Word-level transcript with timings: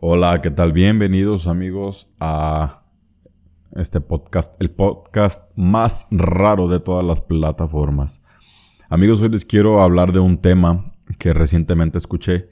Hola, 0.00 0.40
¿qué 0.40 0.52
tal? 0.52 0.72
Bienvenidos 0.72 1.48
amigos 1.48 2.12
a 2.20 2.84
este 3.72 4.00
podcast, 4.00 4.54
el 4.62 4.70
podcast 4.70 5.50
más 5.58 6.06
raro 6.12 6.68
de 6.68 6.78
todas 6.78 7.04
las 7.04 7.20
plataformas. 7.20 8.22
Amigos, 8.90 9.20
hoy 9.20 9.30
les 9.30 9.44
quiero 9.44 9.82
hablar 9.82 10.12
de 10.12 10.20
un 10.20 10.38
tema 10.38 10.94
que 11.18 11.34
recientemente 11.34 11.98
escuché 11.98 12.48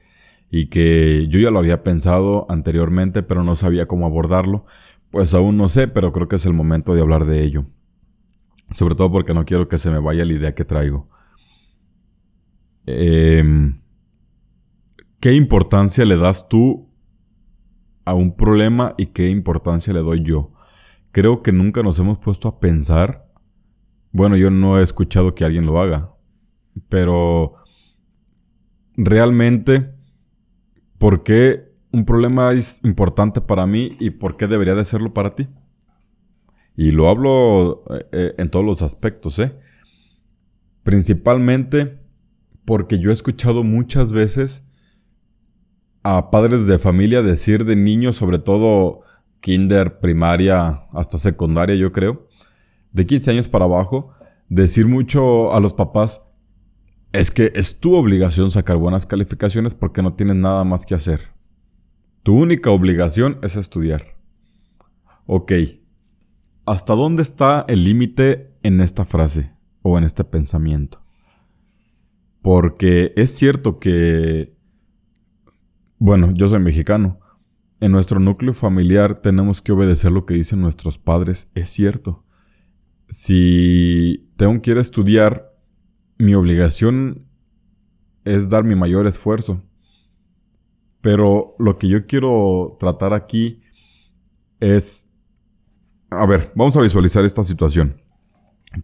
y 0.50 0.66
que 0.70 1.28
yo 1.28 1.38
ya 1.38 1.52
lo 1.52 1.60
había 1.60 1.84
pensado 1.84 2.46
anteriormente, 2.48 3.22
pero 3.22 3.44
no 3.44 3.54
sabía 3.54 3.86
cómo 3.86 4.06
abordarlo. 4.06 4.64
Pues 5.12 5.32
aún 5.32 5.56
no 5.56 5.68
sé, 5.68 5.86
pero 5.86 6.12
creo 6.12 6.26
que 6.26 6.36
es 6.36 6.46
el 6.46 6.52
momento 6.52 6.96
de 6.96 7.02
hablar 7.02 7.26
de 7.26 7.44
ello. 7.44 7.64
Sobre 8.74 8.96
todo 8.96 9.12
porque 9.12 9.34
no 9.34 9.44
quiero 9.44 9.68
que 9.68 9.78
se 9.78 9.92
me 9.92 10.00
vaya 10.00 10.24
la 10.24 10.32
idea 10.32 10.54
que 10.56 10.64
traigo. 10.64 11.08
Em, 12.86 13.80
¿Qué 15.20 15.32
importancia 15.34 16.04
le 16.04 16.16
das 16.16 16.48
tú 16.48 16.85
a 18.06 18.14
un 18.14 18.34
problema 18.34 18.94
y 18.96 19.06
qué 19.06 19.28
importancia 19.28 19.92
le 19.92 20.00
doy 20.00 20.22
yo. 20.22 20.52
Creo 21.12 21.42
que 21.42 21.52
nunca 21.52 21.82
nos 21.82 21.98
hemos 21.98 22.18
puesto 22.18 22.48
a 22.48 22.60
pensar. 22.60 23.30
Bueno, 24.12 24.36
yo 24.36 24.50
no 24.50 24.78
he 24.78 24.82
escuchado 24.82 25.34
que 25.34 25.44
alguien 25.44 25.66
lo 25.66 25.80
haga, 25.80 26.14
pero 26.88 27.54
realmente, 28.96 29.94
¿por 30.98 31.22
qué 31.22 31.74
un 31.92 32.04
problema 32.04 32.52
es 32.52 32.82
importante 32.84 33.40
para 33.40 33.66
mí 33.66 33.92
y 34.00 34.10
por 34.10 34.36
qué 34.36 34.46
debería 34.46 34.74
de 34.74 34.84
serlo 34.84 35.12
para 35.12 35.34
ti? 35.34 35.48
Y 36.76 36.92
lo 36.92 37.08
hablo 37.08 37.82
eh, 37.90 38.06
eh, 38.12 38.34
en 38.38 38.50
todos 38.50 38.64
los 38.64 38.82
aspectos, 38.82 39.38
¿eh? 39.38 39.58
Principalmente 40.82 41.98
porque 42.64 42.98
yo 42.98 43.10
he 43.10 43.14
escuchado 43.14 43.64
muchas 43.64 44.12
veces 44.12 44.70
a 46.08 46.30
padres 46.30 46.68
de 46.68 46.78
familia 46.78 47.20
decir 47.20 47.64
de 47.64 47.74
niños, 47.74 48.14
sobre 48.14 48.38
todo 48.38 49.00
kinder, 49.40 49.98
primaria, 49.98 50.86
hasta 50.92 51.18
secundaria, 51.18 51.74
yo 51.74 51.90
creo, 51.90 52.28
de 52.92 53.04
15 53.04 53.32
años 53.32 53.48
para 53.48 53.64
abajo, 53.64 54.12
decir 54.48 54.86
mucho 54.86 55.52
a 55.52 55.58
los 55.58 55.74
papás, 55.74 56.30
es 57.12 57.32
que 57.32 57.50
es 57.56 57.80
tu 57.80 57.96
obligación 57.96 58.52
sacar 58.52 58.76
buenas 58.76 59.04
calificaciones 59.04 59.74
porque 59.74 60.00
no 60.00 60.14
tienes 60.14 60.36
nada 60.36 60.62
más 60.62 60.86
que 60.86 60.94
hacer. 60.94 61.20
Tu 62.22 62.38
única 62.38 62.70
obligación 62.70 63.40
es 63.42 63.56
estudiar. 63.56 64.16
Ok, 65.26 65.54
¿hasta 66.66 66.94
dónde 66.94 67.24
está 67.24 67.64
el 67.66 67.82
límite 67.82 68.54
en 68.62 68.80
esta 68.80 69.04
frase 69.04 69.56
o 69.82 69.98
en 69.98 70.04
este 70.04 70.22
pensamiento? 70.22 71.02
Porque 72.42 73.12
es 73.16 73.34
cierto 73.34 73.80
que 73.80 74.55
bueno, 75.98 76.32
yo 76.32 76.48
soy 76.48 76.60
mexicano. 76.60 77.20
En 77.80 77.92
nuestro 77.92 78.20
núcleo 78.20 78.54
familiar 78.54 79.18
tenemos 79.18 79.60
que 79.60 79.72
obedecer 79.72 80.10
lo 80.10 80.24
que 80.24 80.34
dicen 80.34 80.60
nuestros 80.60 80.98
padres, 80.98 81.50
es 81.54 81.68
cierto. 81.70 82.24
Si 83.08 84.30
tengo 84.36 84.60
que 84.62 84.72
ir 84.72 84.78
a 84.78 84.82
estudiar, 84.82 85.52
mi 86.18 86.34
obligación 86.34 87.26
es 88.24 88.48
dar 88.48 88.64
mi 88.64 88.74
mayor 88.74 89.06
esfuerzo. 89.06 89.62
Pero 91.00 91.54
lo 91.58 91.78
que 91.78 91.88
yo 91.88 92.06
quiero 92.06 92.76
tratar 92.80 93.12
aquí 93.14 93.62
es... 94.60 95.14
A 96.10 96.26
ver, 96.26 96.52
vamos 96.54 96.76
a 96.76 96.80
visualizar 96.80 97.24
esta 97.24 97.44
situación, 97.44 98.00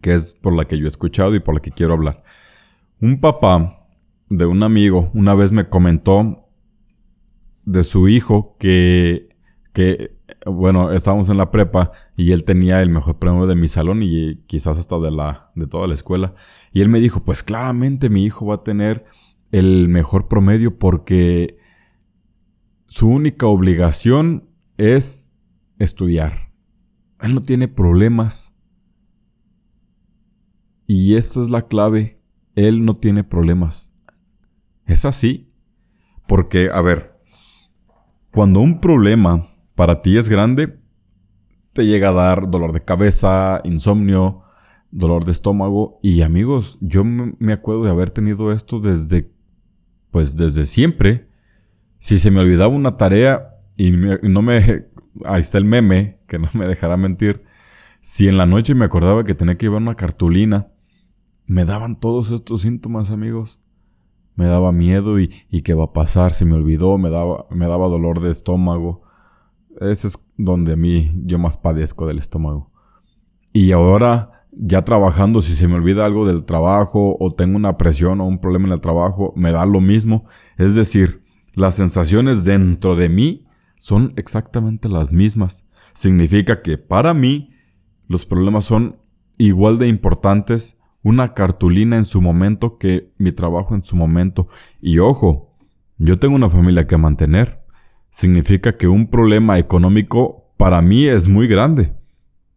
que 0.01 0.13
es 0.13 0.33
por 0.33 0.53
la 0.53 0.65
que 0.65 0.77
yo 0.77 0.85
he 0.85 0.89
escuchado 0.89 1.35
y 1.35 1.39
por 1.39 1.55
la 1.55 1.61
que 1.61 1.71
quiero 1.71 1.93
hablar. 1.93 2.23
Un 3.01 3.19
papá 3.19 3.87
de 4.29 4.45
un 4.45 4.63
amigo 4.63 5.09
una 5.13 5.33
vez 5.35 5.51
me 5.51 5.67
comentó 5.67 6.42
de 7.65 7.83
su 7.83 8.07
hijo 8.07 8.55
que, 8.59 9.29
que, 9.73 10.17
bueno, 10.45 10.91
estábamos 10.91 11.29
en 11.29 11.37
la 11.37 11.51
prepa 11.51 11.91
y 12.15 12.31
él 12.31 12.43
tenía 12.43 12.81
el 12.81 12.89
mejor 12.89 13.19
premio 13.19 13.47
de 13.47 13.55
mi 13.55 13.67
salón 13.67 14.01
y 14.03 14.43
quizás 14.47 14.77
hasta 14.77 14.99
de 14.99 15.11
la, 15.11 15.51
de 15.55 15.67
toda 15.67 15.87
la 15.87 15.93
escuela. 15.93 16.33
Y 16.71 16.81
él 16.81 16.89
me 16.89 16.99
dijo, 16.99 17.23
pues 17.23 17.43
claramente 17.43 18.09
mi 18.09 18.23
hijo 18.23 18.45
va 18.45 18.55
a 18.55 18.63
tener 18.63 19.05
el 19.51 19.87
mejor 19.87 20.27
promedio 20.27 20.77
porque 20.77 21.57
su 22.87 23.07
única 23.07 23.47
obligación 23.47 24.49
es 24.77 25.33
estudiar. 25.79 26.51
Él 27.21 27.35
no 27.35 27.41
tiene 27.41 27.67
problemas. 27.67 28.55
Y 30.85 31.15
esta 31.15 31.41
es 31.41 31.49
la 31.49 31.67
clave. 31.67 32.21
Él 32.55 32.85
no 32.85 32.93
tiene 32.93 33.23
problemas. 33.23 33.95
Es 34.85 35.05
así. 35.05 35.51
Porque, 36.27 36.69
a 36.69 36.81
ver, 36.81 37.12
cuando 38.33 38.61
un 38.61 38.81
problema 38.81 39.45
para 39.75 40.01
ti 40.01 40.17
es 40.17 40.27
grande, 40.27 40.79
te 41.71 41.85
llega 41.85 42.09
a 42.09 42.13
dar 42.13 42.49
dolor 42.49 42.73
de 42.73 42.79
cabeza, 42.79 43.61
insomnio, 43.63 44.41
dolor 44.89 45.23
de 45.23 45.31
estómago. 45.31 45.99
Y 46.01 46.23
amigos, 46.23 46.79
yo 46.81 47.03
me 47.03 47.53
acuerdo 47.53 47.83
de 47.83 47.91
haber 47.91 48.09
tenido 48.09 48.51
esto 48.51 48.79
desde, 48.79 49.31
pues 50.09 50.35
desde 50.35 50.65
siempre. 50.65 51.29
Si 51.99 52.17
se 52.17 52.31
me 52.31 52.39
olvidaba 52.39 52.73
una 52.73 52.97
tarea 52.97 53.59
y, 53.77 53.91
no 53.91 54.41
me, 54.41 54.87
ahí 55.25 55.41
está 55.41 55.59
el 55.59 55.65
meme, 55.65 56.19
que 56.27 56.39
no 56.39 56.49
me 56.55 56.67
dejará 56.67 56.97
mentir. 56.97 57.43
Si 58.01 58.27
en 58.27 58.37
la 58.37 58.47
noche 58.47 58.73
me 58.73 58.85
acordaba 58.85 59.23
que 59.23 59.35
tenía 59.35 59.59
que 59.59 59.67
llevar 59.67 59.83
una 59.83 59.95
cartulina, 59.95 60.69
me 61.45 61.65
daban 61.65 61.99
todos 61.99 62.31
estos 62.31 62.61
síntomas, 62.61 63.11
amigos 63.11 63.63
me 64.35 64.45
daba 64.45 64.71
miedo 64.71 65.19
y, 65.19 65.31
y 65.49 65.61
qué 65.61 65.73
va 65.73 65.85
a 65.85 65.93
pasar, 65.93 66.33
se 66.33 66.45
me 66.45 66.55
olvidó, 66.55 66.97
me 66.97 67.09
daba, 67.09 67.45
me 67.49 67.67
daba 67.67 67.87
dolor 67.87 68.21
de 68.21 68.31
estómago. 68.31 69.03
Ese 69.79 70.07
es 70.07 70.31
donde 70.37 70.73
a 70.73 70.75
mí 70.75 71.11
yo 71.25 71.39
más 71.39 71.57
padezco 71.57 72.07
del 72.07 72.19
estómago. 72.19 72.71
Y 73.51 73.71
ahora, 73.71 74.47
ya 74.51 74.83
trabajando, 74.83 75.41
si 75.41 75.55
se 75.55 75.67
me 75.67 75.75
olvida 75.75 76.05
algo 76.05 76.25
del 76.25 76.43
trabajo 76.43 77.17
o 77.19 77.31
tengo 77.33 77.55
una 77.55 77.77
presión 77.77 78.21
o 78.21 78.27
un 78.27 78.39
problema 78.39 78.67
en 78.67 78.73
el 78.73 78.81
trabajo, 78.81 79.33
me 79.35 79.51
da 79.51 79.65
lo 79.65 79.79
mismo. 79.81 80.25
Es 80.57 80.75
decir, 80.75 81.23
las 81.53 81.75
sensaciones 81.75 82.45
dentro 82.45 82.95
de 82.95 83.09
mí 83.09 83.45
son 83.77 84.13
exactamente 84.15 84.89
las 84.89 85.11
mismas. 85.11 85.67
Significa 85.93 86.61
que 86.61 86.77
para 86.77 87.13
mí 87.13 87.51
los 88.07 88.25
problemas 88.25 88.65
son 88.65 88.97
igual 89.37 89.77
de 89.77 89.87
importantes 89.87 90.81
una 91.03 91.33
cartulina 91.33 91.97
en 91.97 92.05
su 92.05 92.21
momento 92.21 92.77
que 92.77 93.13
mi 93.17 93.31
trabajo 93.31 93.75
en 93.75 93.83
su 93.83 93.95
momento. 93.95 94.47
Y 94.81 94.99
ojo, 94.99 95.53
yo 95.97 96.17
tengo 96.17 96.35
una 96.35 96.49
familia 96.49 96.87
que 96.87 96.97
mantener. 96.97 97.61
Significa 98.09 98.77
que 98.77 98.87
un 98.87 99.07
problema 99.07 99.59
económico 99.59 100.53
para 100.57 100.81
mí 100.81 101.05
es 101.05 101.27
muy 101.27 101.47
grande. 101.47 101.93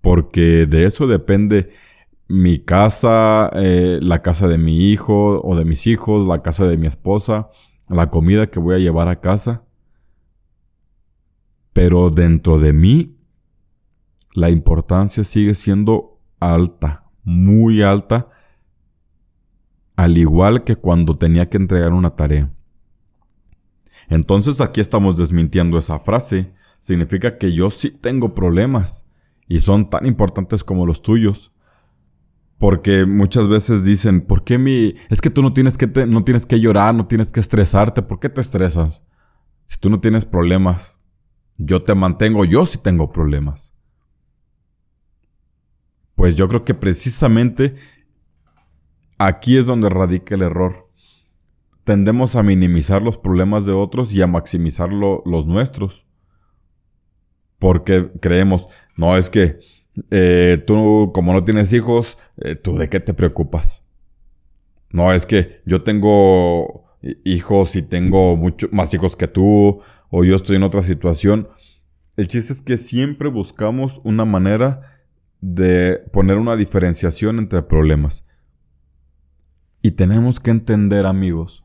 Porque 0.00 0.66
de 0.66 0.86
eso 0.86 1.06
depende 1.06 1.70
mi 2.28 2.58
casa, 2.58 3.50
eh, 3.54 3.98
la 4.00 4.22
casa 4.22 4.46
de 4.46 4.58
mi 4.58 4.90
hijo 4.90 5.40
o 5.42 5.56
de 5.56 5.64
mis 5.64 5.86
hijos, 5.86 6.26
la 6.28 6.42
casa 6.42 6.66
de 6.66 6.76
mi 6.76 6.86
esposa, 6.86 7.50
la 7.88 8.08
comida 8.08 8.48
que 8.48 8.60
voy 8.60 8.76
a 8.76 8.78
llevar 8.78 9.08
a 9.08 9.20
casa. 9.20 9.64
Pero 11.72 12.10
dentro 12.10 12.58
de 12.58 12.72
mí, 12.72 13.18
la 14.34 14.50
importancia 14.50 15.24
sigue 15.24 15.54
siendo 15.54 16.20
alta, 16.38 17.06
muy 17.22 17.82
alta, 17.82 18.28
al 19.96 20.18
igual 20.18 20.62
que 20.62 20.76
cuando 20.76 21.14
tenía 21.14 21.48
que 21.48 21.56
entregar 21.56 21.92
una 21.92 22.14
tarea. 22.14 22.52
Entonces 24.08 24.60
aquí 24.60 24.80
estamos 24.80 25.16
desmintiendo 25.16 25.78
esa 25.78 25.98
frase. 25.98 26.52
Significa 26.80 27.38
que 27.38 27.52
yo 27.52 27.70
sí 27.70 27.90
tengo 27.90 28.34
problemas 28.34 29.06
y 29.48 29.60
son 29.60 29.90
tan 29.90 30.06
importantes 30.06 30.62
como 30.62 30.86
los 30.86 31.02
tuyos. 31.02 31.52
Porque 32.58 33.04
muchas 33.04 33.48
veces 33.48 33.84
dicen, 33.84 34.22
¿por 34.22 34.44
qué 34.44 34.58
mi... 34.58 34.94
Es 35.10 35.20
que 35.20 35.30
tú 35.30 35.42
no 35.42 35.52
tienes 35.52 35.76
que, 35.76 35.86
no 36.06 36.24
tienes 36.24 36.46
que 36.46 36.60
llorar, 36.60 36.94
no 36.94 37.06
tienes 37.06 37.32
que 37.32 37.40
estresarte. 37.40 38.02
¿Por 38.02 38.18
qué 38.20 38.28
te 38.28 38.40
estresas? 38.40 39.04
Si 39.66 39.78
tú 39.78 39.90
no 39.90 40.00
tienes 40.00 40.24
problemas. 40.24 40.98
Yo 41.58 41.82
te 41.82 41.94
mantengo, 41.94 42.44
yo 42.44 42.66
sí 42.66 42.78
tengo 42.78 43.10
problemas. 43.12 43.74
Pues 46.14 46.34
yo 46.34 46.48
creo 46.48 46.64
que 46.64 46.74
precisamente 46.74 47.74
Aquí 49.18 49.56
es 49.56 49.66
donde 49.66 49.88
radica 49.88 50.34
el 50.34 50.42
error. 50.42 50.90
Tendemos 51.84 52.36
a 52.36 52.42
minimizar 52.42 53.02
los 53.02 53.16
problemas 53.16 53.64
de 53.64 53.72
otros 53.72 54.12
y 54.14 54.22
a 54.22 54.26
maximizar 54.26 54.92
los 54.92 55.46
nuestros. 55.46 56.06
Porque 57.58 58.10
creemos, 58.20 58.68
no 58.96 59.16
es 59.16 59.30
que 59.30 59.60
eh, 60.10 60.62
tú 60.66 61.10
como 61.14 61.32
no 61.32 61.44
tienes 61.44 61.72
hijos, 61.72 62.18
eh, 62.38 62.54
tú 62.54 62.76
de 62.76 62.88
qué 62.88 63.00
te 63.00 63.14
preocupas. 63.14 63.88
No 64.90 65.12
es 65.12 65.26
que 65.26 65.62
yo 65.64 65.82
tengo 65.82 66.86
hijos 67.24 67.76
y 67.76 67.82
tengo 67.82 68.36
mucho, 68.36 68.68
más 68.72 68.92
hijos 68.94 69.16
que 69.16 69.28
tú 69.28 69.80
o 70.10 70.24
yo 70.24 70.36
estoy 70.36 70.56
en 70.56 70.62
otra 70.62 70.82
situación. 70.82 71.48
El 72.16 72.28
chiste 72.28 72.52
es 72.52 72.62
que 72.62 72.76
siempre 72.76 73.28
buscamos 73.28 74.00
una 74.04 74.24
manera 74.24 74.80
de 75.40 76.02
poner 76.12 76.38
una 76.38 76.56
diferenciación 76.56 77.38
entre 77.38 77.62
problemas. 77.62 78.25
Y 79.86 79.92
tenemos 79.92 80.40
que 80.40 80.50
entender, 80.50 81.06
amigos, 81.06 81.64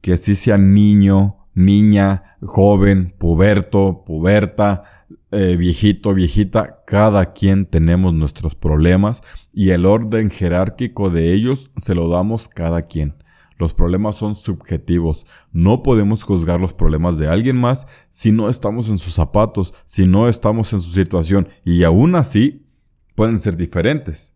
que 0.00 0.16
si 0.16 0.34
sea 0.34 0.58
niño, 0.58 1.46
niña, 1.54 2.36
joven, 2.42 3.14
puberto, 3.16 4.02
puberta, 4.04 4.82
eh, 5.30 5.54
viejito, 5.56 6.12
viejita, 6.12 6.82
cada 6.88 7.26
quien 7.26 7.64
tenemos 7.64 8.14
nuestros 8.14 8.56
problemas 8.56 9.22
y 9.52 9.70
el 9.70 9.86
orden 9.86 10.32
jerárquico 10.32 11.08
de 11.08 11.34
ellos 11.34 11.70
se 11.76 11.94
lo 11.94 12.08
damos 12.08 12.48
cada 12.48 12.82
quien. 12.82 13.14
Los 13.58 13.74
problemas 13.74 14.16
son 14.16 14.34
subjetivos. 14.34 15.24
No 15.52 15.84
podemos 15.84 16.24
juzgar 16.24 16.58
los 16.58 16.74
problemas 16.74 17.16
de 17.16 17.28
alguien 17.28 17.54
más 17.56 17.86
si 18.10 18.32
no 18.32 18.48
estamos 18.48 18.88
en 18.88 18.98
sus 18.98 19.14
zapatos, 19.14 19.72
si 19.84 20.04
no 20.04 20.28
estamos 20.28 20.72
en 20.72 20.80
su 20.80 20.90
situación 20.90 21.46
y 21.64 21.84
aún 21.84 22.16
así 22.16 22.66
pueden 23.14 23.38
ser 23.38 23.56
diferentes. 23.56 24.34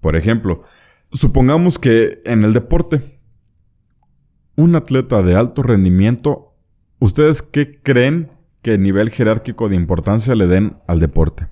Por 0.00 0.16
ejemplo, 0.16 0.60
supongamos 1.16 1.78
que 1.78 2.20
en 2.24 2.44
el 2.44 2.52
deporte, 2.52 3.20
un 4.56 4.76
atleta 4.76 5.22
de 5.22 5.34
alto 5.34 5.62
rendimiento, 5.62 6.54
¿ustedes 6.98 7.42
qué 7.42 7.80
creen 7.82 8.30
que 8.62 8.78
nivel 8.78 9.10
jerárquico 9.10 9.68
de 9.68 9.76
importancia 9.76 10.34
le 10.34 10.46
den 10.46 10.76
al 10.86 11.00
deporte? 11.00 11.48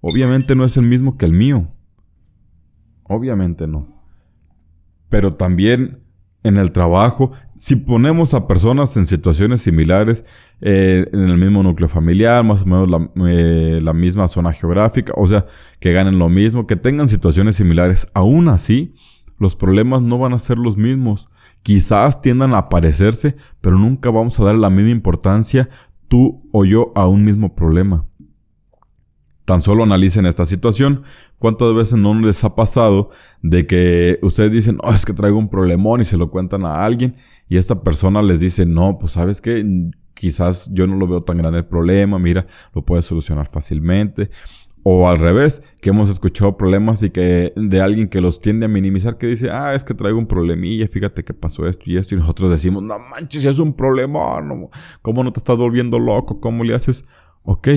Obviamente 0.00 0.54
no 0.54 0.64
es 0.64 0.76
el 0.76 0.84
mismo 0.84 1.16
que 1.16 1.26
el 1.26 1.32
mío. 1.32 1.68
Obviamente 3.04 3.66
no. 3.66 3.86
Pero 5.08 5.34
también 5.34 6.01
en 6.44 6.56
el 6.56 6.72
trabajo, 6.72 7.32
si 7.56 7.76
ponemos 7.76 8.34
a 8.34 8.46
personas 8.46 8.96
en 8.96 9.06
situaciones 9.06 9.62
similares, 9.62 10.24
eh, 10.60 11.06
en 11.12 11.20
el 11.20 11.38
mismo 11.38 11.62
núcleo 11.62 11.88
familiar, 11.88 12.42
más 12.44 12.62
o 12.62 12.66
menos 12.66 13.10
eh, 13.26 13.78
la, 13.80 13.92
misma 13.92 14.26
zona 14.28 14.52
geográfica, 14.52 15.12
o 15.16 15.26
sea, 15.26 15.46
que 15.78 15.92
ganen 15.92 16.18
lo 16.18 16.28
mismo, 16.28 16.66
que 16.66 16.76
tengan 16.76 17.08
situaciones 17.08 17.56
similares, 17.56 18.08
aún 18.14 18.48
así, 18.48 18.94
los 19.38 19.56
problemas 19.56 20.02
no 20.02 20.18
van 20.18 20.32
a 20.32 20.38
ser 20.38 20.58
los 20.58 20.76
mismos. 20.76 21.28
Quizás 21.62 22.22
tiendan 22.22 22.54
a 22.54 22.58
aparecerse, 22.58 23.36
pero 23.60 23.78
nunca 23.78 24.10
vamos 24.10 24.38
a 24.38 24.44
dar 24.44 24.56
la 24.56 24.70
misma 24.70 24.90
importancia 24.90 25.68
tú 26.08 26.48
o 26.52 26.64
yo 26.64 26.92
a 26.94 27.06
un 27.06 27.24
mismo 27.24 27.54
problema. 27.54 28.06
Tan 29.52 29.60
solo 29.60 29.82
analicen 29.82 30.24
esta 30.24 30.46
situación. 30.46 31.02
¿Cuántas 31.38 31.74
veces 31.74 31.98
no 31.98 32.18
les 32.18 32.42
ha 32.42 32.54
pasado 32.54 33.10
de 33.42 33.66
que 33.66 34.18
ustedes 34.22 34.50
dicen, 34.50 34.78
oh, 34.82 34.94
es 34.94 35.04
que 35.04 35.12
traigo 35.12 35.36
un 35.36 35.50
problemón 35.50 36.00
y 36.00 36.06
se 36.06 36.16
lo 36.16 36.30
cuentan 36.30 36.64
a 36.64 36.82
alguien 36.82 37.14
y 37.50 37.58
esta 37.58 37.82
persona 37.82 38.22
les 38.22 38.40
dice, 38.40 38.64
no, 38.64 38.96
pues 38.98 39.12
sabes 39.12 39.42
que 39.42 39.90
quizás 40.14 40.72
yo 40.72 40.86
no 40.86 40.96
lo 40.96 41.06
veo 41.06 41.22
tan 41.22 41.36
grande 41.36 41.58
el 41.58 41.66
problema, 41.66 42.18
mira, 42.18 42.46
lo 42.74 42.82
puedes 42.82 43.04
solucionar 43.04 43.46
fácilmente. 43.46 44.30
O 44.84 45.06
al 45.06 45.18
revés, 45.18 45.62
que 45.82 45.90
hemos 45.90 46.08
escuchado 46.08 46.56
problemas 46.56 47.02
y 47.02 47.10
que 47.10 47.52
de 47.54 47.82
alguien 47.82 48.08
que 48.08 48.22
los 48.22 48.40
tiende 48.40 48.64
a 48.64 48.68
minimizar, 48.70 49.18
que 49.18 49.26
dice, 49.26 49.50
ah, 49.50 49.74
es 49.74 49.84
que 49.84 49.92
traigo 49.92 50.18
un 50.18 50.26
problemilla, 50.26 50.88
fíjate 50.88 51.24
que 51.24 51.34
pasó 51.34 51.66
esto 51.66 51.90
y 51.90 51.98
esto, 51.98 52.14
y 52.14 52.18
nosotros 52.18 52.50
decimos, 52.50 52.82
no 52.82 52.98
manches, 52.98 53.44
es 53.44 53.58
un 53.58 53.74
problema, 53.74 54.18
¿cómo 55.02 55.22
no 55.22 55.30
te 55.30 55.40
estás 55.40 55.58
volviendo 55.58 55.98
loco? 55.98 56.40
¿Cómo 56.40 56.64
le 56.64 56.74
haces? 56.74 57.04
Ok, 57.42 57.68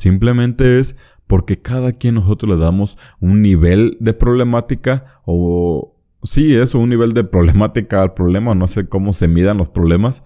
Simplemente 0.00 0.80
es 0.80 0.96
porque 1.26 1.60
cada 1.60 1.92
quien 1.92 2.14
nosotros 2.14 2.56
le 2.56 2.56
damos 2.56 2.96
un 3.20 3.42
nivel 3.42 3.98
de 4.00 4.14
problemática 4.14 5.04
o 5.26 5.94
sí, 6.22 6.54
eso, 6.56 6.78
un 6.78 6.88
nivel 6.88 7.12
de 7.12 7.22
problemática 7.22 8.00
al 8.00 8.14
problema, 8.14 8.54
no 8.54 8.66
sé 8.66 8.88
cómo 8.88 9.12
se 9.12 9.28
midan 9.28 9.58
los 9.58 9.68
problemas, 9.68 10.22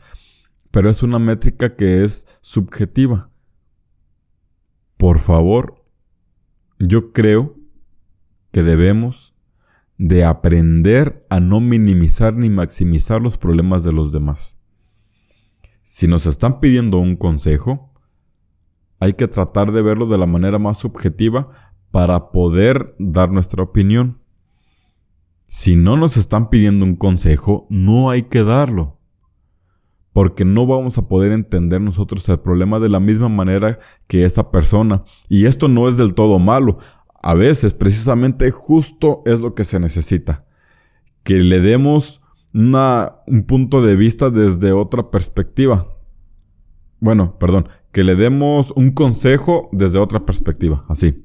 pero 0.71 0.89
es 0.89 1.03
una 1.03 1.19
métrica 1.19 1.75
que 1.75 2.05
es 2.05 2.39
subjetiva. 2.41 3.33
Por 4.97 5.19
favor, 5.19 5.85
yo 6.79 7.13
creo 7.13 7.59
que 8.53 8.63
debemos 8.63 9.35
de 9.99 10.25
aprender 10.25 11.27
a 11.31 11.41
no 11.41 11.59
minimizar 11.59 12.37
ni 12.37 12.49
maximizar 12.49 13.21
los 13.21 13.39
problemas 13.39 13.83
de 13.83 13.93
los 13.93 14.13
demás. 14.13 14.61
Si 15.83 16.07
nos 16.07 16.27
están 16.27 16.61
pidiendo 16.61 16.99
un 16.99 17.17
consejo, 17.17 17.94
hay 19.05 19.13
que 19.13 19.29
tratar 19.29 19.71
de 19.71 19.83
verlo 19.83 20.07
de 20.07 20.17
la 20.17 20.27
manera 20.27 20.59
más 20.59 20.79
subjetiva 20.79 21.49
para 21.91 22.31
poder 22.33 22.97
dar 22.99 23.31
nuestra 23.31 23.63
opinión. 23.63 24.23
Si 25.45 25.77
no 25.77 25.99
nos 25.99 26.17
están 26.17 26.49
pidiendo 26.49 26.87
un 26.87 26.97
consejo, 26.97 27.67
no 27.69 28.09
hay 28.09 28.23
que 28.23 28.43
darlo. 28.43 28.99
Porque 30.15 30.47
no 30.47 30.67
vamos 30.67 30.97
a 30.97 31.07
poder 31.07 31.33
entender 31.33 31.83
nosotros 31.83 32.27
el 32.31 32.41
problema 32.41 32.81
de 32.81 32.89
la 32.89 32.99
misma 32.99 33.29
manera 33.29 33.79
que 34.07 34.25
esa 34.25 34.51
persona. 34.51 35.05
Y 35.29 35.45
esto 35.45 35.69
no 35.69 35.87
es 35.87 35.99
del 35.99 36.15
todo 36.15 36.39
malo. 36.39 36.79
A 37.23 37.35
veces, 37.35 37.75
precisamente, 37.75 38.51
justo 38.51 39.23
es 39.27 39.41
lo 39.41 39.55
que 39.55 39.65
se 39.65 39.79
necesita. 39.81 40.47
Que 41.25 41.35
le 41.41 41.61
demos 41.61 42.23
un 42.55 43.45
punto 43.47 43.83
de 43.83 43.97
vista 43.97 44.31
desde 44.31 44.73
otra 44.73 45.11
perspectiva. 45.11 45.87
Bueno, 47.01 47.39
perdón, 47.39 47.69
que 47.95 48.03
le 48.03 48.17
demos 48.17 48.73
un 48.73 48.91
consejo 48.91 49.71
desde 49.71 50.01
otra 50.01 50.27
perspectiva, 50.27 50.85
así. 50.89 51.25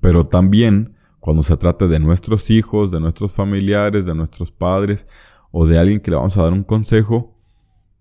Pero 0.00 0.26
también 0.26 0.94
cuando 1.18 1.42
se 1.42 1.56
trate 1.56 1.88
de 1.88 1.98
nuestros 1.98 2.50
hijos, 2.50 2.90
de 2.90 3.00
nuestros 3.00 3.32
familiares, 3.32 4.04
de 4.04 4.14
nuestros 4.14 4.52
padres 4.52 5.06
o 5.50 5.64
de 5.64 5.78
alguien 5.78 5.98
que 5.98 6.10
le 6.10 6.18
vamos 6.18 6.36
a 6.36 6.42
dar 6.42 6.52
un 6.52 6.62
consejo, 6.62 7.40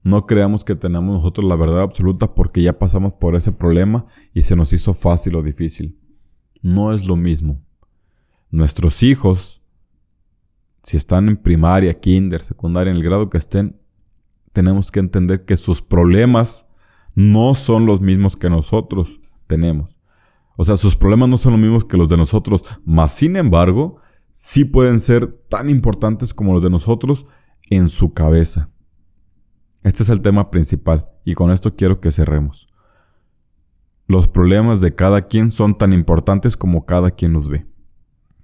no 0.04 0.26
creamos 0.26 0.66
que 0.66 0.76
tenemos 0.76 1.16
nosotros 1.16 1.48
la 1.48 1.56
verdad 1.56 1.84
absoluta 1.84 2.36
porque 2.36 2.62
ya 2.62 2.78
pasamos 2.78 3.14
por 3.14 3.38
ese 3.38 3.54
problema 3.54 4.06
y 4.34 4.42
se 4.42 4.58
nos 4.58 4.74
hizo 4.74 4.94
fácil 4.94 5.38
o 5.38 5.44
difícil. 5.44 5.98
No 6.62 6.94
es 6.94 7.06
lo 7.06 7.16
mismo. 7.16 7.64
Nuestros 8.50 9.02
hijos, 9.02 9.62
si 10.84 10.98
están 10.98 11.30
en 11.30 11.38
primaria, 11.38 11.98
kinder, 11.98 12.44
secundaria, 12.44 12.92
en 12.92 12.98
el 12.98 13.04
grado 13.04 13.30
que 13.30 13.38
estén, 13.38 13.80
tenemos 14.52 14.92
que 14.92 15.00
entender 15.00 15.46
que 15.46 15.56
sus 15.56 15.82
problemas 15.82 16.70
no 17.16 17.56
son 17.56 17.86
los 17.86 18.02
mismos 18.02 18.36
que 18.36 18.50
nosotros 18.50 19.19
tenemos. 19.48 20.00
O 20.58 20.66
sea, 20.66 20.75
sus 20.75 20.96
problemas 20.96 21.30
no 21.30 21.38
son 21.38 21.54
los 21.54 21.62
mismos 21.62 21.86
que 21.86 21.98
los 21.98 22.10
de 22.10 22.18
nosotros, 22.18 22.63
mas 22.86 23.13
sin 23.13 23.36
embargo, 23.36 23.98
sí 24.31 24.66
pueden 24.66 25.00
ser 25.00 25.28
tan 25.50 25.69
importantes 25.69 26.34
como 26.34 26.54
los 26.54 26.63
de 26.63 26.69
nosotros 26.69 27.25
en 27.69 27.90
su 27.90 28.13
cabeza. 28.13 28.69
Este 29.84 30.04
es 30.04 30.10
el 30.10 30.22
tema 30.22 30.52
principal 30.52 31.10
y 31.25 31.34
con 31.34 31.52
esto 31.52 31.75
quiero 31.75 32.00
que 32.00 32.12
cerremos. 32.12 32.68
Los 34.07 34.28
problemas 34.28 34.81
de 34.81 34.94
cada 34.94 35.28
quien 35.28 35.52
son 35.52 35.78
tan 35.78 35.94
importantes 35.94 36.57
como 36.57 36.86
cada 36.86 37.12
quien 37.12 37.34
los 37.34 37.48
ve. 37.48 37.66